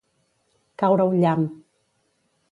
[0.83, 1.45] Caure un llamp.